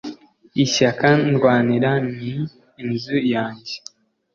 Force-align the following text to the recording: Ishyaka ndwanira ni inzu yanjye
Ishyaka 0.63 1.07
ndwanira 1.29 1.91
ni 2.17 2.31
inzu 2.83 3.17
yanjye 3.33 3.75